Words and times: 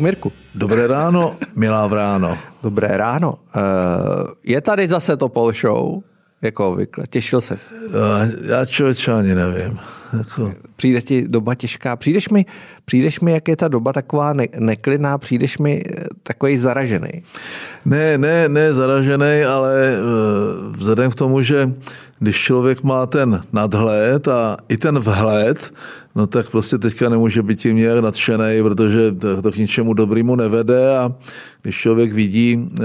Čau 0.00 0.04
Mirku. 0.04 0.32
Dobré 0.54 0.86
ráno, 0.86 1.36
milá 1.56 1.86
vráno. 1.86 2.32
Dobré 2.62 2.96
ráno. 2.96 3.36
Uh, 3.52 4.32
je 4.44 4.60
tady 4.60 4.88
zase 4.88 5.16
to 5.16 5.28
Pol 5.28 5.52
Show, 5.52 6.00
jako 6.42 6.68
obvykle. 6.68 7.04
Těšil 7.10 7.40
ses? 7.40 7.72
Uh, 7.72 8.48
já 8.48 8.66
člověče 8.66 9.12
ani 9.12 9.34
nevím. 9.34 9.78
Jako... 10.18 10.52
Přijde 10.76 11.00
ti 11.02 11.28
doba 11.28 11.54
těžká. 11.54 11.96
Přijdeš 11.96 12.28
mi, 12.28 12.46
přijdeš 12.84 13.20
mi, 13.20 13.32
jak 13.32 13.48
je 13.48 13.56
ta 13.56 13.68
doba 13.68 13.92
taková 13.92 14.32
ne, 14.32 14.46
neklidná, 14.58 15.18
přijdeš 15.18 15.58
mi 15.58 15.82
eh, 15.84 16.04
takový 16.22 16.58
zaražený. 16.58 17.22
Ne, 17.84 18.18
ne, 18.18 18.48
ne 18.48 18.72
zaražený, 18.72 19.44
ale 19.48 19.96
vzhledem 20.70 21.10
k 21.10 21.14
tomu, 21.14 21.42
že 21.42 21.72
když 22.18 22.36
člověk 22.36 22.82
má 22.82 23.06
ten 23.06 23.42
nadhled 23.52 24.28
a 24.28 24.56
i 24.68 24.76
ten 24.76 24.98
vhled, 24.98 25.72
no 26.14 26.26
tak 26.26 26.50
prostě 26.50 26.78
teďka 26.78 27.08
nemůže 27.08 27.42
být 27.42 27.58
tím 27.58 27.76
nějak 27.76 27.98
nadšený, 27.98 28.62
protože 28.62 29.12
to 29.42 29.52
k 29.52 29.56
ničemu 29.56 29.94
dobrému 29.94 30.36
nevede 30.36 30.98
a 30.98 31.14
když 31.62 31.76
člověk 31.76 32.12
vidí 32.12 32.68
eh, 32.80 32.84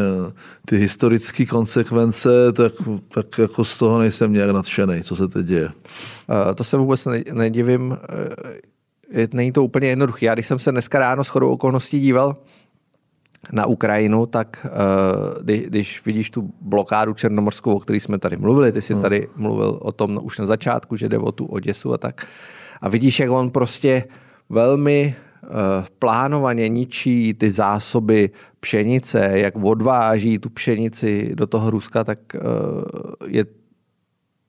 ty 0.66 0.78
historické 0.78 1.46
konsekvence, 1.46 2.54
tak, 2.54 2.74
tak 3.14 3.38
jako 3.38 3.66
z 3.66 3.78
toho 3.78 4.00
nejsem 4.00 4.34
nějak 4.34 4.50
nadšený, 4.50 5.04
co 5.04 5.16
se 5.16 5.28
teď 5.28 5.46
děje. 5.46 5.70
To 6.56 6.64
se 6.64 6.78
vůbec 6.78 7.08
nedivím. 7.34 7.98
Eh, 9.14 9.28
není 9.34 9.52
to 9.52 9.64
úplně 9.64 9.88
jednoduché. 9.88 10.26
Já 10.26 10.34
když 10.34 10.48
jsem 10.48 10.60
se 10.60 10.72
dneska 10.72 11.00
ráno 11.00 11.24
s 11.24 11.28
chodou 11.28 11.50
okolností 11.50 12.00
díval 12.00 12.38
na 13.52 13.66
Ukrajinu, 13.66 14.26
tak 14.26 14.68
když 15.44 16.06
vidíš 16.06 16.30
tu 16.30 16.54
blokádu 16.62 17.14
černomorskou, 17.14 17.76
o 17.76 17.80
které 17.80 18.00
jsme 18.00 18.20
tady 18.20 18.38
mluvili, 18.38 18.72
ty 18.72 18.82
jsi 18.82 18.94
hmm. 18.94 19.02
tady 19.02 19.28
mluvil 19.36 19.80
o 19.82 19.92
tom 19.92 20.20
už 20.22 20.40
na 20.40 20.46
začátku, 20.46 20.96
že 20.96 21.10
jde 21.10 21.18
o 21.18 21.32
tu 21.32 21.46
Oděsu 21.46 21.94
a 21.94 21.98
tak, 21.98 22.28
a 22.86 22.90
vidíš, 22.90 23.20
jak 23.20 23.32
on 23.32 23.50
prostě 23.50 24.04
velmi 24.50 25.16
uh, 25.44 25.50
plánovaně 26.00 26.70
ničí 26.70 27.34
ty 27.34 27.52
zásoby 27.52 28.30
pšenice, 28.60 29.32
jak 29.34 29.54
odváží 29.64 30.40
tu 30.40 30.50
pšenici 30.50 31.32
do 31.36 31.48
toho 31.48 31.70
Ruska, 31.70 32.04
tak 32.04 32.20
uh, 32.36 32.42
je 33.28 33.46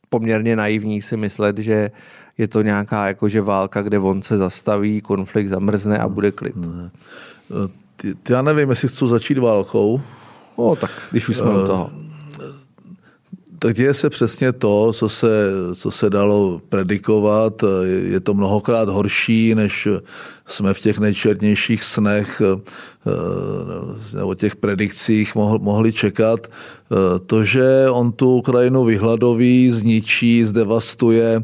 poměrně 0.09 0.57
naivní 0.57 1.03
si 1.03 1.17
myslet, 1.17 1.59
že 1.59 1.91
je 2.39 2.49
to 2.49 2.63
nějaká 2.63 3.07
jakože 3.07 3.41
válka, 3.41 3.83
kde 3.83 3.99
on 3.99 4.23
se 4.23 4.37
zastaví, 4.37 5.01
konflikt 5.01 5.49
zamrzne 5.49 5.99
a 5.99 6.09
bude 6.09 6.33
klid. 6.33 6.57
Ne 6.57 6.91
ty, 7.97 8.15
ty, 8.15 8.33
já 8.33 8.43
nevím, 8.43 8.71
jestli 8.71 8.89
chci 8.89 9.09
začít 9.09 9.39
válkou. 9.39 10.01
O, 10.57 10.77
tak 10.77 10.91
když 11.11 11.29
už 11.29 11.37
jsme 11.37 11.51
uh, 11.51 11.65
u 11.65 11.67
toho. 11.67 11.91
Tak 13.67 13.75
děje 13.75 13.95
se 13.95 14.11
přesně 14.11 14.53
to, 14.53 14.93
co 14.93 15.09
se, 15.09 15.49
co 15.75 15.91
se 15.91 16.11
dalo 16.11 16.61
predikovat. 16.69 17.65
Je 18.03 18.21
to 18.21 18.35
mnohokrát 18.35 18.89
horší, 18.89 19.55
než 19.55 19.89
jsme 20.47 20.75
v 20.75 20.81
těch 20.81 20.99
nejčernějších 20.99 21.85
snech 21.85 22.43
eh, 22.45 24.17
nebo 24.17 24.35
těch 24.35 24.57
predikcích 24.57 25.35
mohli 25.35 25.93
čekat. 25.93 26.47
Eh, 26.47 27.19
to, 27.27 27.45
že 27.45 27.87
on 27.91 28.13
tu 28.13 28.37
Ukrajinu 28.37 28.85
vyhladoví, 28.85 29.73
zničí, 29.73 30.45
zdevastuje, 30.45 31.43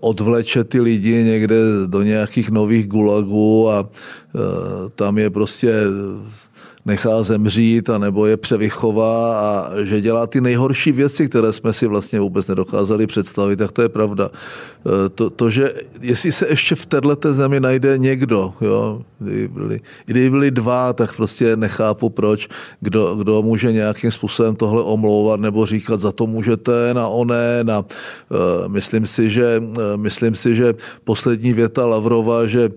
odvleče 0.00 0.64
ty 0.64 0.80
lidi 0.80 1.24
někde 1.24 1.56
do 1.86 2.02
nějakých 2.02 2.50
nových 2.50 2.86
gulagů 2.86 3.70
a 3.70 3.88
tam 4.94 5.18
je 5.18 5.30
prostě 5.30 5.72
nechá 6.84 7.22
zemřít 7.22 7.90
a 7.90 7.98
nebo 7.98 8.26
je 8.26 8.36
převychová 8.36 9.40
a 9.40 9.70
že 9.84 10.00
dělá 10.00 10.26
ty 10.26 10.40
nejhorší 10.40 10.92
věci, 10.92 11.28
které 11.28 11.52
jsme 11.52 11.72
si 11.72 11.86
vlastně 11.86 12.20
vůbec 12.20 12.48
nedokázali 12.48 13.06
představit, 13.06 13.56
tak 13.56 13.72
to 13.72 13.82
je 13.82 13.88
pravda. 13.88 14.30
E, 14.30 15.08
to, 15.08 15.30
to 15.30 15.50
že 15.50 15.70
jestli 16.00 16.32
se 16.32 16.46
ještě 16.48 16.74
v 16.74 16.86
této 16.86 17.34
zemi 17.34 17.60
najde 17.60 17.98
někdo, 17.98 18.52
jo, 18.60 19.00
kdyby 19.18 19.48
byli, 19.48 19.80
kdyby 20.06 20.30
byli 20.30 20.50
dva, 20.50 20.92
tak 20.92 21.16
prostě 21.16 21.56
nechápu 21.56 22.10
proč, 22.10 22.48
kdo, 22.80 23.14
kdo 23.14 23.42
může 23.42 23.72
nějakým 23.72 24.12
způsobem 24.12 24.56
tohle 24.56 24.82
omlouvat 24.82 25.40
nebo 25.40 25.66
říkat, 25.66 26.00
za 26.00 26.12
to 26.12 26.26
můžete 26.26 26.94
na 26.94 27.08
oné, 27.08 27.64
na, 27.64 27.78
uh, 27.78 27.86
myslím 28.68 29.06
si, 29.06 29.30
že, 29.30 29.62
uh, 29.62 29.96
myslím 29.96 30.34
si, 30.34 30.56
že 30.56 30.74
poslední 31.04 31.52
věta 31.52 31.86
Lavrova, 31.86 32.46
že 32.46 32.68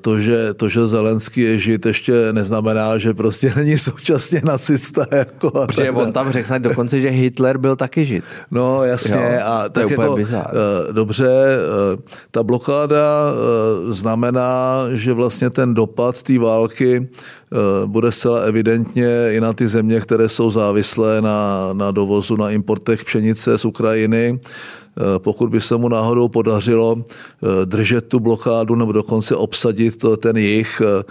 to, 0.00 0.18
že, 0.18 0.54
to, 0.54 0.68
že 0.68 0.86
Zelenský 0.86 1.40
je 1.40 1.58
žid, 1.58 1.86
ještě 1.86 2.12
neznamená, 2.32 2.98
že 2.98 3.14
prostě 3.14 3.39
není 3.56 3.78
současně 3.78 4.40
nacista. 4.44 5.06
Jako 5.16 5.50
Protože 5.50 5.90
on 5.90 6.12
tam 6.12 6.32
řekl 6.32 6.58
dokonce, 6.58 7.00
že 7.00 7.08
Hitler 7.08 7.58
byl 7.58 7.76
taky 7.76 8.04
žid. 8.04 8.24
No 8.50 8.84
jasně, 8.84 9.14
jo, 9.14 9.40
a 9.44 9.68
tak 9.68 9.90
jako, 9.90 10.14
uh, 10.14 10.20
dobře, 10.92 11.58
uh, 11.94 12.00
ta 12.30 12.42
blokáda 12.42 13.32
uh, 13.32 13.92
znamená, 13.92 14.84
že 14.92 15.12
vlastně 15.12 15.50
ten 15.50 15.74
dopad 15.74 16.22
té 16.22 16.38
války 16.38 17.08
eh, 17.52 17.86
bude 17.86 18.12
zcela 18.12 18.38
evidentně 18.40 19.28
i 19.30 19.40
na 19.40 19.52
ty 19.52 19.68
země, 19.68 20.00
které 20.00 20.28
jsou 20.28 20.50
závislé 20.50 21.22
na, 21.22 21.68
na 21.72 21.90
dovozu, 21.90 22.36
na 22.36 22.50
importech 22.50 23.04
pšenice 23.04 23.58
z 23.58 23.64
Ukrajiny. 23.64 24.40
Eh, 25.00 25.18
pokud 25.18 25.50
by 25.50 25.60
se 25.60 25.76
mu 25.76 25.88
náhodou 25.88 26.28
podařilo 26.28 26.96
eh, 26.98 27.66
držet 27.66 28.08
tu 28.08 28.20
blokádu 28.20 28.74
nebo 28.74 28.92
dokonce 28.92 29.36
obsadit 29.36 30.04
ten 30.18 30.36
jich, 30.36 30.82
eh, 30.84 31.02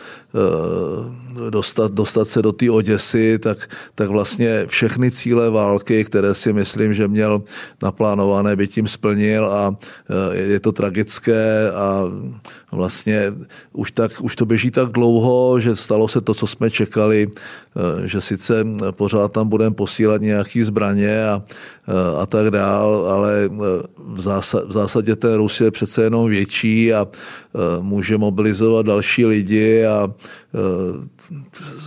dostat, 1.49 1.91
dostat 1.91 2.27
se 2.27 2.41
do 2.41 2.51
té 2.51 2.71
Oděsy, 2.71 3.39
tak, 3.39 3.69
tak 3.95 4.09
vlastně 4.09 4.65
všechny 4.67 5.11
cíle 5.11 5.49
války, 5.49 6.05
které 6.05 6.35
si 6.35 6.53
myslím, 6.53 6.93
že 6.93 7.07
měl 7.07 7.41
naplánované, 7.81 8.55
by 8.55 8.67
tím 8.67 8.87
splnil 8.87 9.45
a 9.45 9.75
je 10.31 10.59
to 10.59 10.71
tragické 10.71 11.71
a 11.71 12.03
vlastně 12.71 13.33
už, 13.73 13.91
tak, 13.91 14.11
už 14.21 14.35
to 14.35 14.45
běží 14.45 14.71
tak 14.71 14.91
dlouho, 14.91 15.59
že 15.59 15.75
stalo 15.75 16.07
se 16.07 16.21
to, 16.21 16.33
co 16.33 16.47
jsme 16.47 16.69
čekali, 16.69 17.27
že 18.05 18.21
sice 18.21 18.65
pořád 18.91 19.31
tam 19.31 19.49
budeme 19.49 19.75
posílat 19.75 20.21
nějaké 20.21 20.65
zbraně 20.65 21.25
a, 21.25 21.43
a 22.21 22.25
tak 22.25 22.51
dál, 22.51 23.05
ale 23.09 23.49
v, 23.97 24.21
zásad, 24.21 24.67
v 24.67 24.71
zásadě 24.71 25.15
ten 25.15 25.33
Rus 25.33 25.61
je 25.61 25.71
přece 25.71 26.03
jenom 26.03 26.29
větší 26.29 26.93
a 26.93 27.07
může 27.81 28.17
mobilizovat 28.17 28.85
další 28.85 29.25
lidi 29.25 29.85
a 29.85 30.13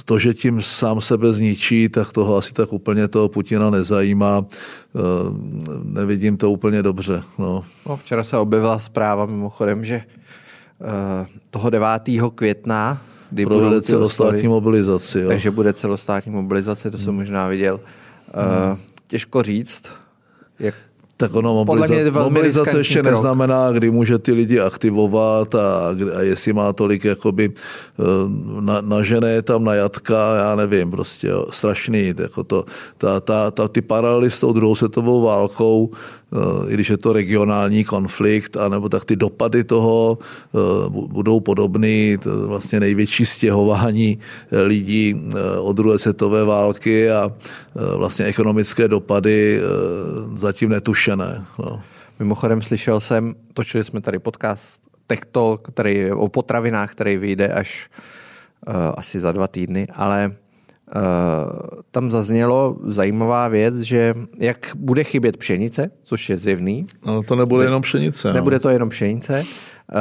to, 0.04 0.18
že 0.18 0.34
tím 0.34 0.62
sám 0.62 1.00
sebe 1.00 1.32
zničí, 1.32 1.88
tak 1.88 2.12
toho 2.12 2.36
asi 2.36 2.52
tak 2.52 2.72
úplně 2.72 3.08
toho 3.08 3.28
Putina 3.28 3.70
nezajímá. 3.70 4.46
Nevidím 5.82 6.36
to 6.36 6.50
úplně 6.50 6.82
dobře. 6.82 7.22
No. 7.38 7.64
No, 7.88 7.96
včera 7.96 8.22
se 8.24 8.36
objevila 8.36 8.78
zpráva 8.78 9.26
mimochodem, 9.26 9.84
že 9.84 10.02
toho 11.50 11.70
9. 11.70 11.88
května 12.34 13.00
kdy 13.32 13.46
provede 13.46 13.82
celostátní 13.82 14.48
mobilizaci. 14.48 15.20
Jo. 15.20 15.28
Takže 15.28 15.50
bude 15.50 15.72
celostátní 15.72 16.32
mobilizace, 16.32 16.90
to 16.90 16.98
jsem 16.98 17.14
možná 17.14 17.48
viděl. 17.48 17.80
Hmm. 18.34 18.78
Těžko 19.06 19.42
říct, 19.42 19.88
jak 20.58 20.74
tak 21.16 21.34
ono 21.34 21.64
mobiliza- 21.64 22.22
mobilizace 22.22 22.78
ještě 22.78 23.00
krok. 23.00 23.12
neznamená, 23.12 23.70
kdy 23.72 23.90
může 23.90 24.18
ty 24.18 24.32
lidi 24.32 24.60
aktivovat 24.60 25.54
a, 25.54 25.88
a 26.16 26.20
jestli 26.20 26.52
má 26.52 26.72
tolik 26.72 27.04
jakoby 27.04 27.50
eh, 27.50 28.02
na, 28.60 28.80
nažené 28.80 29.42
tam 29.42 29.64
na 29.64 29.74
jatka, 29.74 30.36
já 30.36 30.56
nevím, 30.56 30.90
prostě 30.90 31.26
jo, 31.26 31.46
strašný. 31.50 32.14
Jako 32.18 32.44
to, 32.44 32.64
ta, 32.98 33.20
ta, 33.20 33.50
ta, 33.50 33.68
ty 33.68 33.80
paralely 33.82 34.30
s 34.30 34.38
tou 34.38 34.52
druhou 34.52 34.74
světovou 34.74 35.22
válkou 35.22 35.90
Eh, 36.32 36.70
i 36.70 36.74
když 36.74 36.90
je 36.90 36.96
to 36.96 37.12
regionální 37.12 37.84
konflikt, 37.84 38.56
anebo 38.56 38.88
tak 38.88 39.04
ty 39.04 39.16
dopady 39.16 39.64
toho 39.64 40.18
eh, 40.18 40.58
budou 40.88 41.40
podobný, 41.40 42.16
to 42.22 42.48
vlastně 42.48 42.80
největší 42.80 43.26
stěhování 43.26 44.18
lidí 44.52 45.22
od 45.60 45.72
druhé 45.76 45.98
světové 45.98 46.44
války 46.44 47.10
a 47.10 47.32
vlastně 47.96 48.24
ekonomické 48.24 48.88
dopady 48.88 49.60
zatím 50.36 50.70
netušené. 50.70 51.11
No. 51.16 51.82
Mimochodem 52.18 52.62
slyšel 52.62 53.00
jsem, 53.00 53.34
točili 53.54 53.84
jsme 53.84 54.00
tady 54.00 54.18
podcast 54.18 54.80
Tech 55.06 55.20
Talk, 55.32 55.68
který 55.68 56.12
o 56.12 56.28
potravinách, 56.28 56.92
který 56.92 57.16
vyjde 57.16 57.48
až 57.48 57.90
uh, 58.68 58.74
asi 58.96 59.20
za 59.20 59.32
dva 59.32 59.48
týdny, 59.48 59.88
ale 59.94 60.32
tam 61.90 62.10
zaznělo 62.10 62.76
zajímavá 62.84 63.48
věc, 63.48 63.78
že 63.78 64.14
jak 64.38 64.72
bude 64.76 65.04
chybět 65.04 65.36
pšenice, 65.36 65.90
což 66.02 66.30
je 66.30 66.36
zjevný. 66.36 66.86
Ale 67.04 67.22
to 67.22 67.36
nebude 67.36 67.64
jenom 67.64 67.82
pšenice. 67.82 68.28
No. 68.28 68.34
Nebude 68.34 68.58
to 68.58 68.68
jenom 68.68 68.88
pšenice. 68.88 69.40
Uh, 69.42 69.98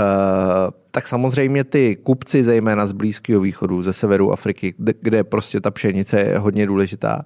tak 0.91 1.07
samozřejmě 1.07 1.63
ty 1.63 1.95
kupci, 1.95 2.43
zejména 2.43 2.85
z 2.85 2.91
Blízkého 2.91 3.41
východu, 3.41 3.83
ze 3.83 3.93
severu 3.93 4.31
Afriky, 4.31 4.73
kde, 4.77 4.93
kde 5.01 5.23
prostě 5.23 5.61
ta 5.61 5.71
pšenice 5.71 6.19
je 6.19 6.37
hodně 6.37 6.65
důležitá, 6.65 7.25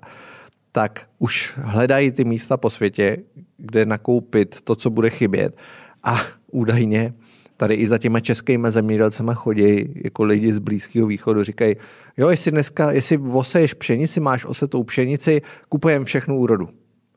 tak 0.75 1.07
už 1.19 1.53
hledají 1.55 2.11
ty 2.11 2.23
místa 2.23 2.57
po 2.57 2.69
světě, 2.69 3.17
kde 3.57 3.85
nakoupit 3.85 4.61
to, 4.61 4.75
co 4.75 4.89
bude 4.89 5.09
chybět. 5.09 5.61
A 6.03 6.21
údajně 6.51 7.13
tady 7.57 7.75
i 7.75 7.87
za 7.87 7.97
těma 7.97 8.19
českými 8.19 8.71
zemědělcema 8.71 9.33
chodí 9.33 9.89
jako 10.03 10.23
lidi 10.23 10.53
z 10.53 10.59
Blízkého 10.59 11.07
východu, 11.07 11.43
říkají, 11.43 11.75
jo, 12.17 12.29
jestli 12.29 12.51
dneska, 12.51 12.91
jestli 12.91 13.17
oseješ 13.17 13.73
pšenici, 13.73 14.19
máš 14.19 14.45
osetou 14.45 14.83
pšenici, 14.83 15.41
kupujeme 15.69 16.05
všechnu 16.05 16.37
úrodu. 16.37 16.69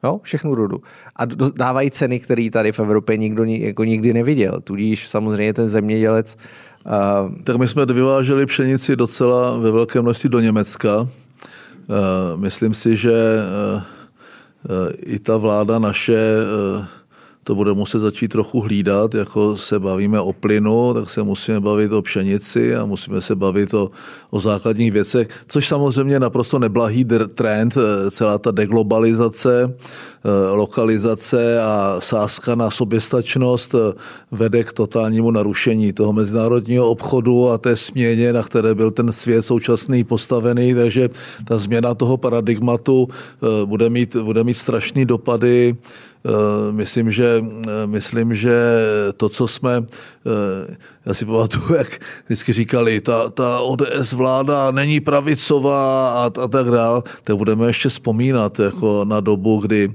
Jo, 0.04 0.20
všechnu 0.22 0.54
rudu. 0.54 0.82
A 1.16 1.24
dávají 1.56 1.90
ceny, 1.90 2.20
které 2.20 2.48
tady 2.52 2.72
v 2.72 2.80
Evropě 2.80 3.16
nikdo 3.16 3.44
jako 3.44 3.84
nikdy 3.84 4.12
neviděl. 4.12 4.60
Tudíž 4.60 5.08
samozřejmě 5.08 5.52
ten 5.52 5.68
zemědělec 5.68 6.36
Uh, 6.86 7.34
tak 7.44 7.56
my 7.56 7.68
jsme 7.68 7.86
vyváželi 7.86 8.46
pšenici 8.46 8.96
docela 8.96 9.58
ve 9.58 9.70
velkém 9.70 10.02
množství 10.02 10.28
do 10.28 10.40
Německa. 10.40 11.08
Uh, 11.88 12.36
myslím 12.36 12.74
si, 12.74 12.96
že 12.96 13.16
uh, 13.16 13.82
i 15.08 15.18
ta 15.18 15.36
vláda 15.36 15.78
naše 15.78 16.20
to 17.48 17.54
bude 17.54 17.72
muset 17.72 17.98
začít 17.98 18.28
trochu 18.28 18.60
hlídat, 18.60 19.14
jako 19.14 19.56
se 19.56 19.80
bavíme 19.80 20.20
o 20.20 20.32
plynu, 20.32 20.94
tak 20.94 21.10
se 21.10 21.22
musíme 21.22 21.60
bavit 21.60 21.92
o 21.92 22.02
pšenici 22.02 22.76
a 22.76 22.84
musíme 22.84 23.20
se 23.20 23.36
bavit 23.36 23.74
o, 23.74 23.90
o 24.30 24.40
základních 24.40 24.92
věcech, 24.92 25.28
což 25.48 25.68
samozřejmě 25.68 26.14
je 26.14 26.20
naprosto 26.20 26.58
neblahý 26.58 27.04
trend, 27.34 27.76
eh, 27.76 28.10
celá 28.10 28.38
ta 28.38 28.50
deglobalizace, 28.50 29.64
eh, 29.64 30.28
lokalizace 30.50 31.60
a 31.60 31.96
sázka 31.98 32.54
na 32.54 32.70
soběstačnost 32.70 33.74
eh, 33.74 33.96
vede 34.30 34.64
k 34.64 34.72
totálnímu 34.72 35.30
narušení 35.30 35.92
toho 35.92 36.12
mezinárodního 36.12 36.90
obchodu 36.90 37.48
a 37.48 37.58
té 37.58 37.76
směně, 37.76 38.32
na 38.32 38.42
které 38.42 38.74
byl 38.74 38.90
ten 38.90 39.12
svět 39.12 39.42
současný 39.42 40.04
postavený, 40.04 40.74
takže 40.74 41.08
ta 41.48 41.58
změna 41.58 41.94
toho 41.94 42.16
paradigmatu 42.16 43.08
bude 43.64 43.90
mít, 43.90 44.16
bude 44.16 44.44
mít 44.44 44.54
strašné 44.54 45.04
dopady 45.04 45.76
myslím, 46.70 47.10
že, 47.12 47.44
eh, 47.44 47.86
myslím, 47.86 48.34
že 48.34 48.76
to, 49.16 49.28
co 49.28 49.48
jsme, 49.48 49.82
eh, 49.82 50.74
já 51.08 51.14
si 51.14 51.26
pamatuju, 51.26 51.74
jak 51.74 52.00
vždycky 52.24 52.52
říkali, 52.52 53.00
ta, 53.00 53.30
ta 53.30 53.60
ODS 53.60 54.12
vláda 54.12 54.70
není 54.70 55.00
pravicová 55.00 56.10
a, 56.10 56.24
a 56.24 56.48
tak 56.48 56.66
dál, 56.66 57.04
tak 57.24 57.36
budeme 57.36 57.66
ještě 57.66 57.88
vzpomínat 57.88 58.58
jako 58.58 59.04
na 59.04 59.20
dobu, 59.20 59.58
kdy, 59.58 59.88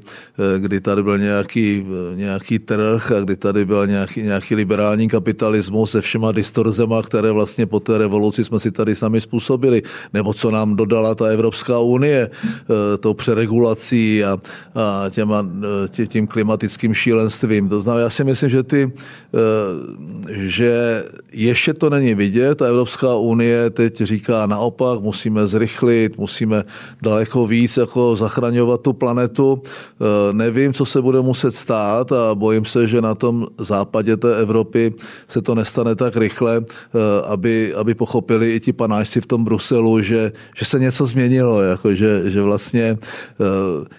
kdy 0.58 0.82
tady 0.82 1.04
byl 1.04 1.18
nějaký, 1.18 1.86
nějaký 2.16 2.60
trh 2.60 3.12
a 3.12 3.20
kdy 3.20 3.36
tady 3.36 3.66
byl 3.66 3.88
nějaký, 3.88 4.22
nějaký 4.22 4.56
liberální 4.56 5.10
kapitalismus 5.10 5.92
se 5.92 6.02
všema 6.02 6.32
distorzema, 6.32 7.02
které 7.02 7.32
vlastně 7.32 7.66
po 7.66 7.80
té 7.80 7.98
revoluci 7.98 8.44
jsme 8.44 8.60
si 8.60 8.72
tady 8.72 8.96
sami 8.96 9.22
způsobili, 9.22 9.82
nebo 10.14 10.34
co 10.34 10.52
nám 10.52 10.76
dodala 10.76 11.16
ta 11.16 11.26
Evropská 11.26 11.80
unie 11.80 12.30
tou 13.00 13.14
přeregulací 13.14 14.24
a, 14.24 14.38
a 14.76 15.10
těma, 15.10 15.46
tě, 15.90 16.08
tím 16.08 16.28
klimatickým 16.28 16.94
šílenstvím. 16.94 17.70
To 17.70 17.82
znamená, 17.82 18.04
já 18.04 18.10
si 18.10 18.24
myslím, 18.24 18.50
že, 18.50 18.64
ty, 18.64 18.92
eh, 18.92 19.23
že 20.30 21.04
ještě 21.34 21.74
to 21.74 21.90
není 21.90 22.16
vidět. 22.16 22.56
Ta 22.56 22.66
Evropská 22.66 23.16
unie 23.16 23.70
teď 23.70 23.98
říká 23.98 24.46
naopak, 24.46 25.00
musíme 25.00 25.48
zrychlit, 25.48 26.18
musíme 26.18 26.64
daleko 27.02 27.48
víc 27.48 27.78
jako 27.78 28.16
zachraňovat 28.16 28.82
tu 28.82 28.94
planetu. 28.94 29.62
Eh, 29.66 30.34
nevím, 30.34 30.74
co 30.74 30.86
se 30.86 31.02
bude 31.02 31.22
muset 31.22 31.56
stát 31.56 32.12
a 32.12 32.36
bojím 32.36 32.66
se, 32.66 32.88
že 32.88 33.02
na 33.02 33.16
tom 33.16 33.48
západě 33.58 34.18
té 34.18 34.38
Evropy 34.38 34.94
se 35.28 35.42
to 35.42 35.56
nestane 35.56 35.96
tak 35.96 36.18
rychle, 36.18 36.62
eh, 36.62 37.00
aby, 37.26 37.74
aby 37.74 37.96
pochopili 37.96 38.56
i 38.56 38.60
ti 38.60 38.74
panášci 38.74 39.22
v 39.22 39.26
tom 39.26 39.44
Bruselu, 39.44 40.02
že, 40.02 40.32
že 40.58 40.66
se 40.66 40.80
něco 40.80 41.06
změnilo, 41.06 41.62
jako 41.62 41.96
že, 41.96 42.32
že 42.32 42.42
vlastně, 42.42 42.98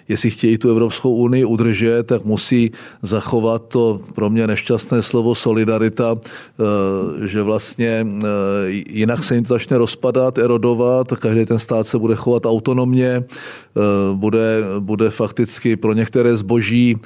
jestli 0.09 0.31
chtějí 0.31 0.59
tu 0.59 0.71
Evropskou 0.71 1.15
unii 1.15 1.45
udržet, 1.45 2.07
tak 2.07 2.25
musí 2.25 2.71
zachovat 3.03 3.63
to 3.69 4.01
pro 4.15 4.31
mě 4.31 4.47
nešťastné 4.47 5.03
slovo 5.03 5.24
solidarita, 5.33 6.17
eh, 6.19 7.29
že 7.29 7.43
vlastně 7.43 8.07
eh, 8.07 8.27
jinak 8.89 9.25
se 9.25 9.35
jim 9.35 9.45
to 9.45 9.55
začne 9.55 9.79
rozpadat, 9.79 10.39
erodovat, 10.39 11.07
každý 11.09 11.45
ten 11.45 11.59
stát 11.59 11.87
se 11.87 11.99
bude 11.99 12.15
chovat 12.15 12.47
autonomně, 12.47 13.07
eh, 13.07 13.81
bude, 14.15 14.63
bude 14.81 15.11
fakticky 15.11 15.77
pro 15.77 15.93
některé 15.93 16.37
zboží, 16.37 16.97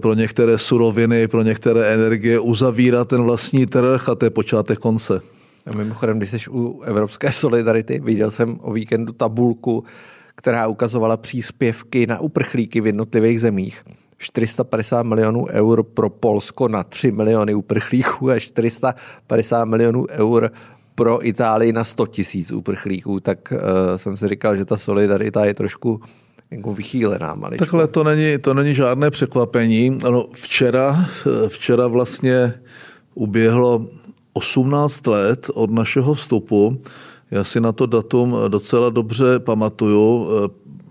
pro 0.00 0.14
některé 0.14 0.58
suroviny, 0.58 1.28
pro 1.28 1.42
některé 1.42 1.94
energie 1.94 2.40
uzavírat 2.40 3.08
ten 3.08 3.22
vlastní 3.22 3.66
trh 3.66 4.08
a 4.08 4.14
to 4.14 4.26
je 4.26 4.30
počátek 4.30 4.78
konce. 4.78 5.20
A 5.66 5.76
mimochodem, 5.76 6.18
když 6.18 6.30
jsi 6.30 6.50
u 6.50 6.82
Evropské 6.82 7.32
solidarity, 7.32 8.00
viděl 8.04 8.30
jsem 8.30 8.58
o 8.62 8.72
víkendu 8.72 9.12
tabulku, 9.12 9.84
která 10.34 10.66
ukazovala 10.66 11.16
příspěvky 11.16 12.06
na 12.06 12.20
uprchlíky 12.20 12.80
v 12.80 12.86
jednotlivých 12.86 13.40
zemích. 13.40 13.82
450 14.18 15.02
milionů 15.02 15.46
eur 15.46 15.82
pro 15.82 16.10
Polsko 16.10 16.68
na 16.68 16.82
3 16.82 17.12
miliony 17.12 17.54
uprchlíků 17.54 18.30
a 18.30 18.38
450 18.38 19.64
milionů 19.64 20.06
eur 20.10 20.50
pro 20.94 21.26
Itálii 21.26 21.72
na 21.72 21.84
100 21.84 22.06
tisíc 22.06 22.52
uprchlíků, 22.52 23.20
tak 23.20 23.52
uh, 23.52 23.58
jsem 23.96 24.16
si 24.16 24.28
říkal, 24.28 24.56
že 24.56 24.64
ta 24.64 24.76
solidarita 24.76 25.44
je 25.44 25.54
trošku 25.54 26.00
jako 26.50 26.74
vychýlená 26.74 27.34
maličko. 27.34 27.64
Takhle 27.64 27.86
to 27.86 28.04
není, 28.04 28.38
to 28.38 28.54
není 28.54 28.74
žádné 28.74 29.10
překvapení. 29.10 29.98
Ano, 30.06 30.26
včera, 30.32 31.06
eh, 31.26 31.48
včera 31.48 31.86
vlastně 31.86 32.54
uběhlo 33.14 33.86
18 34.32 35.06
let 35.06 35.46
od 35.54 35.70
našeho 35.70 36.14
vstupu. 36.14 36.80
Já 37.30 37.44
si 37.44 37.60
na 37.60 37.72
to 37.72 37.86
datum 37.86 38.36
docela 38.48 38.90
dobře 38.90 39.38
pamatuju. 39.38 40.28
Eh, 40.28 40.48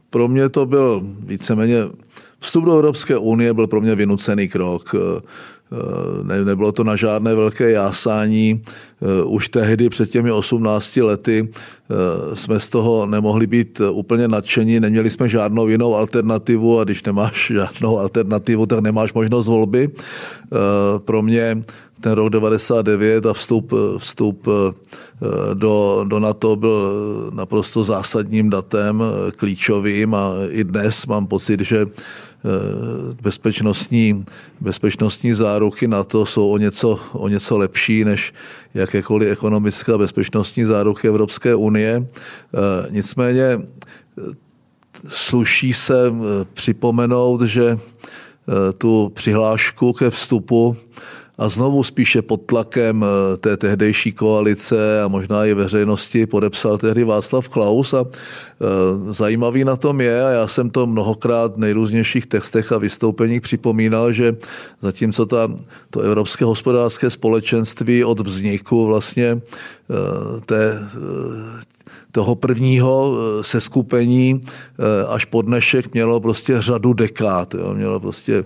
pro 0.09 0.27
mě 0.27 0.49
to 0.49 0.65
byl 0.65 1.01
víceméně 1.19 1.83
Vstup 2.45 2.65
do 2.65 2.73
Evropské 2.73 3.17
unie 3.17 3.53
byl 3.53 3.67
pro 3.67 3.81
mě 3.81 3.95
vynucený 3.95 4.47
krok. 4.47 4.95
Eh, 4.95 5.21
eh, 5.71 6.23
ne, 6.23 6.45
nebylo 6.45 6.71
to 6.71 6.83
na 6.83 6.95
žádné 6.95 7.35
velké 7.35 7.71
jásání. 7.71 8.61
Eh, 8.61 9.23
už 9.23 9.49
tehdy, 9.49 9.89
před 9.89 10.09
těmi 10.09 10.31
18 10.31 11.01
lety, 11.01 11.49
jsme 12.33 12.59
z 12.59 12.69
toho 12.69 13.05
nemohli 13.05 13.47
být 13.47 13.81
úplně 13.91 14.27
nadšení, 14.27 14.79
neměli 14.79 15.11
jsme 15.11 15.29
žádnou 15.29 15.67
jinou 15.67 15.95
alternativu 15.95 16.79
a 16.79 16.83
když 16.83 17.03
nemáš 17.03 17.51
žádnou 17.53 17.99
alternativu, 17.99 18.65
tak 18.65 18.79
nemáš 18.79 19.13
možnost 19.13 19.47
volby. 19.47 19.89
Pro 21.05 21.21
mě 21.21 21.61
ten 22.05 22.13
rok 22.13 22.29
99 22.29 23.25
a 23.25 23.33
vstup, 23.33 23.73
vstup 23.97 24.47
do, 25.53 26.05
do 26.07 26.19
NATO 26.19 26.55
byl 26.55 27.31
naprosto 27.33 27.83
zásadním 27.83 28.49
datem, 28.49 29.03
klíčovým 29.35 30.15
a 30.15 30.31
i 30.49 30.63
dnes 30.63 31.05
mám 31.05 31.27
pocit, 31.27 31.61
že 31.61 31.85
Eh, 32.45 33.15
bezpečnostní, 33.21 34.23
bezpečnostní 34.61 35.33
záruky 35.33 35.87
na 35.87 36.03
to 36.03 36.25
jsou 36.25 36.49
o 36.49 36.57
něco, 36.57 36.99
o 37.13 37.27
něco 37.27 37.57
lepší 37.57 38.05
než 38.05 38.33
jakékoliv 38.73 39.29
ekonomické 39.29 39.93
a 39.93 39.97
bezpečnostní 39.97 40.65
záruky 40.65 41.07
Evropské 41.07 41.55
unie. 41.55 42.05
Eh, 42.05 42.87
nicméně 42.89 43.41
eh, 43.41 43.61
sluší 45.07 45.73
se 45.73 46.13
připomenout, 46.53 47.41
že 47.41 47.77
tu 48.77 49.11
přihlášku 49.15 49.93
ke 49.93 50.09
vstupu 50.09 50.77
a 51.37 51.49
znovu 51.49 51.83
spíše 51.83 52.21
pod 52.21 52.41
tlakem 52.45 53.05
eh, 53.05 53.37
té 53.37 53.57
tehdejší 53.57 54.11
koalice 54.11 55.01
a 55.01 55.07
možná 55.07 55.45
i 55.45 55.53
veřejnosti 55.53 56.25
podepsal 56.25 56.77
tehdy 56.77 57.03
Václav 57.03 57.49
Klaus 57.49 57.93
a 57.93 58.05
eh, 58.05 58.65
zajímavý 59.13 59.63
na 59.63 59.75
tom 59.75 60.01
je, 60.01 60.25
a 60.25 60.29
já 60.29 60.47
jsem 60.47 60.69
to 60.69 60.87
mnohokrát 60.87 61.55
v 61.55 61.59
nejrůznějších 61.59 62.25
textech 62.25 62.71
a 62.71 62.77
vystoupeních 62.77 63.41
připomínal, 63.41 64.13
že 64.13 64.35
zatímco 64.81 65.25
ta, 65.25 65.51
to 65.89 65.99
Evropské 65.99 66.45
hospodářské 66.45 67.09
společenství 67.09 68.03
od 68.03 68.19
vzniku 68.19 68.85
vlastně 68.85 69.41
té, 70.45 70.79
toho 72.15 72.35
prvního 72.35 73.15
eh, 73.15 73.43
seskupení 73.43 74.41
eh, 74.41 75.05
až 75.07 75.25
po 75.25 75.41
dnešek 75.41 75.93
mělo 75.93 76.19
prostě 76.19 76.61
řadu 76.61 76.93
dekád. 76.93 77.53
Jo. 77.53 77.73
Mělo 77.73 77.99
prostě 77.99 78.43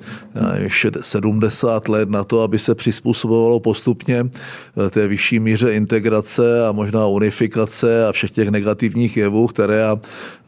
70 1.02 1.90
let 1.90 2.10
na 2.10 2.24
to, 2.24 2.42
aby 2.42 2.60
se 2.60 2.76
přizpůsobovalo 2.76 3.60
postupně 3.60 4.26
eh, 4.26 4.90
té 4.90 5.08
vyšší 5.08 5.40
míře 5.40 5.74
integrace 5.74 6.68
a 6.68 6.72
možná 6.72 7.06
unifikace 7.06 8.08
a 8.08 8.12
všech 8.12 8.32
těch 8.32 8.50
negativních 8.50 9.18
jevů, 9.18 9.48
které 9.48 9.76
já 9.76 9.98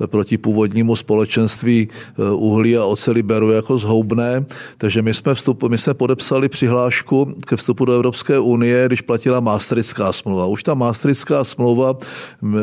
proti 0.05 0.37
původnímu 0.37 0.95
společenství 0.95 1.87
uhlí 2.33 2.77
a 2.77 2.85
oceli 2.85 3.23
beru 3.23 3.51
jako 3.51 3.77
zhoubné. 3.77 4.45
Takže 4.77 5.01
my 5.01 5.13
jsme, 5.13 5.35
vstup, 5.35 5.63
my 5.63 5.77
jsme 5.77 5.93
podepsali 5.93 6.49
přihlášku 6.49 7.35
ke 7.47 7.55
vstupu 7.55 7.85
do 7.85 7.93
Evropské 7.93 8.39
unie, 8.39 8.87
když 8.87 9.01
platila 9.01 9.39
Maastrichtská 9.39 10.13
smlouva. 10.13 10.45
Už 10.45 10.63
ta 10.63 10.73
Maastrichtská 10.81 11.43
smlouva 11.43 11.97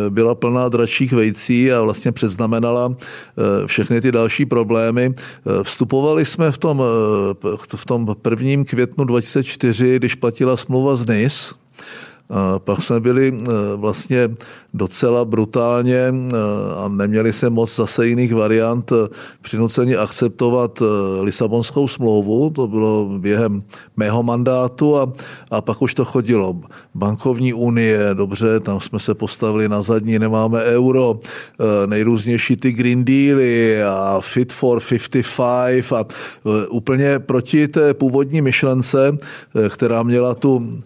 byla 0.09 0.35
plná 0.35 0.69
dračích 0.69 1.13
vejcí 1.13 1.73
a 1.73 1.81
vlastně 1.81 2.13
předznamenala 2.13 2.91
eh, 2.91 3.67
všechny 3.67 4.01
ty 4.01 4.13
další 4.13 4.47
problémy. 4.47 5.15
Eh, 5.15 5.63
vstupovali 5.63 6.25
jsme 6.25 6.51
v 6.51 6.59
tom, 6.59 6.83
eh, 6.83 7.77
v 7.77 7.85
tom 7.87 8.17
prvním 8.23 8.65
květnu 8.65 9.05
2004, 9.05 9.97
když 9.97 10.15
platila 10.15 10.57
smlouva 10.57 10.97
z 10.97 11.07
NIS, 11.07 11.55
Pak 12.59 12.83
jsme 12.83 13.01
byli 13.01 13.39
vlastně 13.77 14.29
docela 14.75 15.25
brutálně 15.25 16.15
a 16.77 16.89
neměli 16.89 17.33
se 17.33 17.51
moc 17.51 17.77
zase 17.77 18.07
jiných 18.07 18.35
variant 18.35 18.93
přinuceni 19.43 19.97
akceptovat 19.97 20.83
Lisabonskou 21.23 21.89
smlouvu, 21.89 22.51
to 22.51 22.67
bylo 22.67 23.19
během 23.19 23.63
mého 23.97 24.23
mandátu 24.23 24.97
a, 24.97 25.13
a 25.51 25.61
pak 25.61 25.83
už 25.83 25.95
to 25.95 26.05
chodilo. 26.05 26.61
Bankovní 26.95 27.53
unie, 27.53 28.11
dobře, 28.15 28.61
tam 28.61 28.81
jsme 28.81 29.01
se 29.01 29.15
postavili 29.15 29.69
na 29.69 29.83
zadní, 29.83 30.19
nemáme 30.19 30.63
euro, 30.63 31.21
nejrůznější 31.87 32.57
ty 32.57 32.73
Green 32.73 33.05
Dealy 33.05 33.83
a 33.83 34.19
Fit 34.21 34.53
for 34.53 34.81
55 34.81 35.93
a 35.93 36.05
úplně 36.71 37.19
proti 37.19 37.69
té 37.69 37.95
původní 37.95 38.41
myšlence, 38.43 39.17
která 39.69 40.03
měla 40.03 40.35
tu 40.35 40.79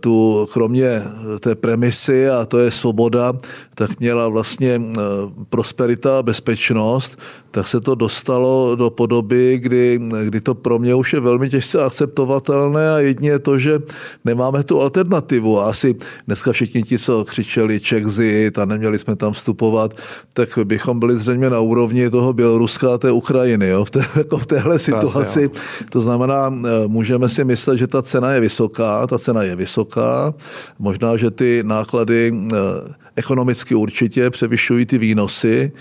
tu, 0.00 0.48
kromě 0.52 1.02
té 1.40 1.54
premisy, 1.54 2.28
a 2.28 2.44
to 2.44 2.58
je 2.58 2.70
svoboda, 2.70 3.32
tak 3.74 4.00
měla 4.00 4.28
vlastně 4.28 4.80
eh, 4.80 5.00
prosperita 5.48 6.18
a 6.18 6.22
bezpečnost, 6.22 7.18
tak 7.50 7.68
se 7.68 7.80
to 7.80 7.94
dostalo 7.94 8.76
do 8.76 8.90
podoby, 8.90 9.58
kdy, 9.58 10.00
kdy 10.24 10.40
to 10.40 10.54
pro 10.54 10.78
mě 10.78 10.94
už 10.94 11.12
je 11.12 11.20
velmi 11.20 11.50
těžce 11.50 11.82
akceptovatelné 11.82 12.90
a 12.94 12.98
jedině 12.98 13.38
to, 13.38 13.58
že 13.58 13.78
nemáme 14.24 14.64
tu 14.64 14.80
alternativu. 14.80 15.60
A 15.60 15.64
asi 15.64 15.94
dneska 16.26 16.52
všichni 16.52 16.82
ti, 16.82 16.98
co 16.98 17.24
křičeli 17.24 17.80
Czechzit 17.80 18.58
a 18.58 18.64
neměli 18.64 18.98
jsme 18.98 19.16
tam 19.16 19.32
vstupovat, 19.32 19.94
tak 20.32 20.58
bychom 20.64 20.98
byli 20.98 21.18
zřejmě 21.18 21.50
na 21.50 21.60
úrovni 21.60 22.10
toho 22.10 22.32
Běloruska 22.32 22.94
a 22.94 22.98
té 22.98 23.10
Ukrajiny 23.10 23.68
jo, 23.68 23.84
v, 23.84 23.90
té, 23.90 24.04
jako 24.16 24.38
v 24.38 24.46
téhle 24.46 24.78
situaci. 24.78 25.50
To 25.90 26.00
znamená, 26.00 26.54
eh, 26.64 26.68
můžeme 26.86 27.28
si 27.28 27.44
myslet, 27.44 27.76
že 27.76 27.86
ta 27.86 28.02
cena 28.02 28.32
je 28.32 28.40
vysoká, 28.40 29.06
ta 29.06 29.18
cena 29.18 29.42
je 29.42 29.56
vysoká. 29.56 30.34
Možná, 30.78 31.16
že 31.16 31.30
ty 31.30 31.62
náklady 31.66 32.32
eh, 32.34 32.56
ekonomicky 33.16 33.74
určitě 33.74 34.30
převyšují 34.30 34.86
ty 34.86 34.98
výnosy 34.98 35.72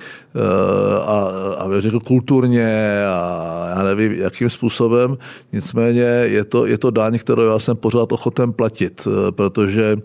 a, 1.05 1.31
a 1.57 1.81
řekl 1.81 1.99
kulturně 1.99 3.01
a 3.07 3.73
já 3.77 3.83
nevím, 3.83 4.11
jakým 4.11 4.49
způsobem. 4.49 5.17
Nicméně 5.53 6.01
je 6.01 6.43
to, 6.43 6.65
je 6.65 6.77
to 6.77 6.91
daň, 6.91 7.19
kterou 7.19 7.41
já 7.41 7.59
jsem 7.59 7.77
pořád 7.77 8.11
ochoten 8.11 8.53
platit, 8.53 9.07
eh, 9.07 9.31
protože 9.31 9.97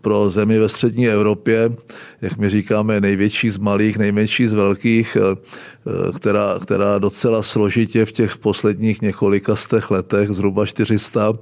pro 0.00 0.30
zemi 0.30 0.58
ve 0.58 0.68
střední 0.68 1.08
Evropě, 1.08 1.72
jak 2.22 2.36
my 2.38 2.48
říkáme, 2.48 3.00
největší 3.00 3.50
z 3.50 3.58
malých, 3.58 3.98
nejmenší 3.98 4.46
z 4.46 4.52
velkých, 4.52 5.16
která, 6.16 6.58
která 6.62 6.98
docela 6.98 7.42
složitě 7.42 8.04
v 8.04 8.12
těch 8.12 8.38
posledních 8.38 9.02
několika 9.02 9.56
stech 9.56 9.90
letech, 9.90 10.30
zhruba 10.30 10.66
400, 10.66 11.32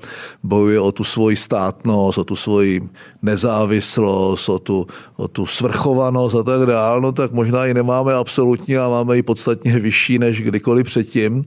bojuje 0.42 0.80
o 0.80 0.92
tu 0.92 1.04
svoji 1.04 1.36
státnost, 1.36 2.18
o 2.18 2.24
tu 2.24 2.36
svoji 2.36 2.80
nezávislost, 3.22 4.48
o 4.48 4.58
tu, 4.58 4.86
o 5.16 5.28
tu 5.28 5.46
svrchovanost 5.46 6.36
a 6.36 6.42
tak 6.42 6.66
dále, 6.66 7.00
no 7.00 7.12
tak 7.12 7.32
možná 7.32 7.59
ji 7.66 7.74
nemáme 7.74 8.14
absolutně 8.14 8.78
a 8.78 8.88
máme 8.88 9.16
ji 9.16 9.22
podstatně 9.22 9.78
vyšší 9.78 10.18
než 10.18 10.42
kdykoliv 10.42 10.86
předtím. 10.86 11.42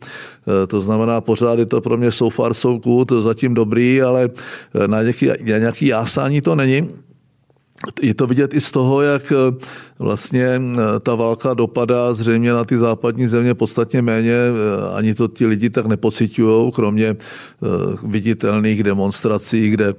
E, 0.64 0.68
to 0.68 0.82
znamená, 0.82 1.22
pořád 1.22 1.60
je 1.60 1.66
to 1.66 1.82
pro 1.82 1.98
mě 1.98 2.12
so 2.12 2.36
far 2.36 2.54
so 2.54 2.82
good, 2.84 3.12
zatím 3.12 3.54
dobrý, 3.54 4.02
ale 4.02 4.30
na 4.88 5.02
nějaký, 5.02 5.28
na 5.28 5.58
nějaký 5.58 5.88
jásání 5.88 6.42
to 6.42 6.56
není. 6.56 6.90
Je 8.02 8.14
to 8.14 8.28
vidět 8.28 8.54
i 8.54 8.62
z 8.62 8.72
toho, 8.72 9.02
jak 9.02 9.34
vlastně 10.00 10.46
eh, 10.46 11.00
ta 11.00 11.16
válka 11.16 11.54
dopadá 11.54 12.14
zřejmě 12.14 12.54
na 12.54 12.64
ty 12.64 12.78
západní 12.78 13.28
země 13.28 13.54
podstatně 13.54 14.02
méně, 14.02 14.34
eh, 14.34 14.96
ani 14.96 15.14
to 15.14 15.28
ti 15.28 15.46
lidi 15.46 15.70
tak 15.70 15.86
nepocitují, 15.86 16.72
kromě 16.72 17.08
eh, 17.08 17.16
viditelných 18.04 18.84
demonstrací, 18.84 19.70
kde 19.70 19.94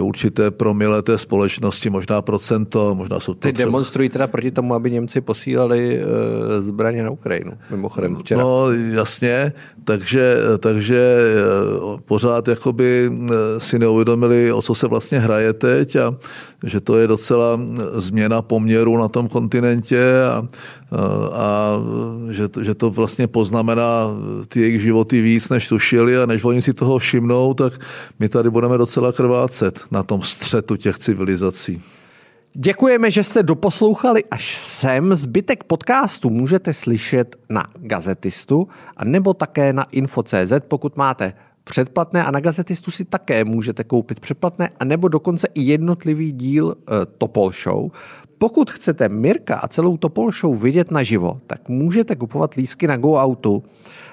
určité 0.00 0.50
promile 0.50 1.02
té 1.02 1.18
společnosti, 1.18 1.90
možná 1.90 2.22
procento, 2.22 2.94
možná 2.94 3.20
jsou 3.20 3.34
to 3.34 3.40
Ty 3.40 3.52
třeba... 3.52 3.66
demonstrují 3.66 4.08
teda 4.08 4.26
proti 4.26 4.50
tomu, 4.50 4.74
aby 4.74 4.90
Němci 4.90 5.20
posílali 5.20 6.00
zbraně 6.58 7.02
na 7.02 7.10
Ukrajinu, 7.10 7.52
mimochodem 7.70 8.16
včera. 8.16 8.40
No 8.42 8.66
jasně, 8.92 9.52
takže, 9.84 10.36
takže 10.58 11.18
pořád 12.04 12.48
jakoby 12.48 13.12
si 13.58 13.78
neuvědomili, 13.78 14.52
o 14.52 14.62
co 14.62 14.74
se 14.74 14.86
vlastně 14.86 15.18
hraje 15.18 15.52
teď 15.52 15.96
a 15.96 16.16
že 16.64 16.80
to 16.80 16.98
je 16.98 17.06
docela 17.06 17.60
změna 17.94 18.42
poměru 18.42 18.96
na 18.96 19.08
tom 19.08 19.28
kontinentě 19.38 20.02
a, 20.22 20.46
a 21.32 21.76
že, 22.30 22.48
že 22.62 22.74
to 22.74 22.90
vlastně 22.90 23.26
poznamená 23.26 24.10
ty 24.48 24.60
jejich 24.60 24.82
životy 24.82 25.22
víc, 25.22 25.48
než 25.48 25.68
tušili 25.68 26.18
a 26.18 26.26
než 26.26 26.44
oni 26.44 26.62
si 26.62 26.74
toho 26.74 26.98
všimnou, 26.98 27.54
tak 27.54 27.72
my 28.18 28.28
tady 28.28 28.50
budeme 28.50 28.78
docela 28.78 29.12
krvácet 29.12 29.80
na 29.90 30.02
tom 30.02 30.22
střetu 30.22 30.76
těch 30.76 30.98
civilizací. 30.98 31.82
Děkujeme, 32.54 33.10
že 33.10 33.22
jste 33.22 33.42
doposlouchali 33.42 34.24
až 34.30 34.56
sem. 34.56 35.14
Zbytek 35.14 35.64
podcastu 35.64 36.30
můžete 36.30 36.72
slyšet 36.72 37.36
na 37.48 37.62
Gazetistu 37.78 38.68
a 38.96 39.04
nebo 39.04 39.34
také 39.34 39.72
na 39.72 39.86
Info.cz, 39.92 40.52
pokud 40.68 40.96
máte 40.96 41.32
předplatné 41.64 42.24
a 42.24 42.30
na 42.30 42.40
Gazetistu 42.40 42.90
si 42.90 43.04
také 43.04 43.44
můžete 43.44 43.84
koupit 43.84 44.20
předplatné 44.20 44.70
a 44.80 44.84
nebo 44.84 45.08
dokonce 45.08 45.48
i 45.54 45.62
jednotlivý 45.62 46.32
díl 46.32 46.66
uh, 46.66 46.74
Topol 47.18 47.50
Show. 47.52 47.90
Pokud 48.38 48.70
chcete 48.70 49.08
Mirka 49.08 49.56
a 49.56 49.68
celou 49.68 49.96
Topol 49.96 50.32
Show 50.32 50.62
vidět 50.62 50.90
naživo, 50.90 51.40
tak 51.46 51.68
můžete 51.68 52.16
kupovat 52.16 52.54
lísky 52.54 52.86
na 52.86 52.96
Go 52.96 53.14
Autu 53.14 53.62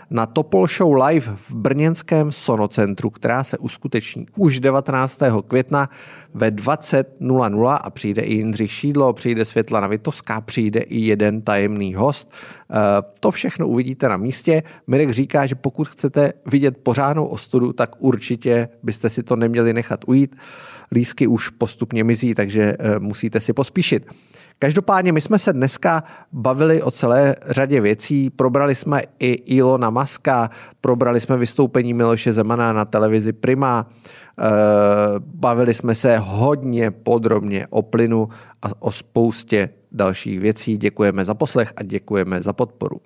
na 0.10 0.26
Topol 0.26 0.68
Show 0.68 0.94
Live 0.94 1.36
v 1.36 1.56
brněnském 1.56 2.32
Sonocentru, 2.32 3.10
která 3.10 3.44
se 3.44 3.58
uskuteční 3.58 4.26
už 4.36 4.60
19. 4.60 5.22
května 5.48 5.90
ve 6.34 6.52
20.00 6.52 7.80
a 7.82 7.90
přijde 7.90 8.22
i 8.22 8.34
Jindřich 8.34 8.72
Šídlo, 8.72 9.14
přijde 9.14 9.46
Světlana 9.46 9.88
Vitovská, 9.88 10.42
přijde 10.42 10.80
i 10.80 11.00
jeden 11.00 11.42
tajemný 11.42 11.96
host. 11.96 12.32
Eh, 12.72 12.76
to 13.20 13.32
všechno 13.32 13.68
uvidíte 13.68 14.10
na 14.10 14.18
místě. 14.18 14.64
Mirek 14.88 15.12
říká, 15.12 15.46
že 15.46 15.56
pokud 15.56 15.88
chcete 15.88 16.34
vidět 16.46 16.78
pořádnou 16.78 17.26
ostudu, 17.26 17.74
tak 17.74 17.96
určitě 18.00 18.70
byste 18.84 19.10
si 19.10 19.24
to 19.24 19.36
neměli 19.36 19.74
nechat 19.74 20.00
ujít. 20.08 20.36
Lísky 20.92 21.28
už 21.28 21.50
postupně 21.50 22.04
mizí, 22.04 22.36
takže 22.36 22.76
eh, 22.80 23.00
musíte 23.00 23.40
si 23.40 23.54
pospíšit. 23.54 24.06
Každopádně 24.60 25.12
my 25.12 25.22
jsme 25.22 25.40
se 25.40 25.54
dneska 25.54 26.04
bavili 26.32 26.82
o 26.82 26.92
celé 26.92 27.36
řadě 27.48 27.82
věcí, 27.82 28.30
probrali 28.30 28.76
jsme 28.76 29.02
i 29.20 29.32
Ilona 29.32 29.90
Maska, 29.90 30.50
probrali 30.82 31.20
jsme 31.20 31.38
vystoupení 31.38 31.94
Miloše 31.94 32.34
Zemana 32.34 32.74
na 32.74 32.86
televizi 32.86 33.34
Prima, 33.34 33.88
eh, 34.40 34.44
bavili 35.20 35.74
jsme 35.74 35.96
se 35.96 36.18
hodně 36.18 36.92
podrobně 36.92 37.68
o 37.70 37.82
plynu 37.82 38.30
a 38.62 38.68
o 38.80 38.92
spoustě 38.92 39.70
dalších 39.92 40.40
věcí. 40.40 40.78
Děkujeme 40.78 41.26
za 41.26 41.34
poslech 41.34 41.74
a 41.76 41.84
děkujeme 41.84 42.42
za 42.42 42.54
podporu. 42.54 43.02